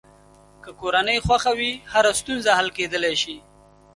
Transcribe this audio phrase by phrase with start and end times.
[0.63, 3.35] که کورنۍ خوښه وي، هره ستونزه حل کېدلی شي.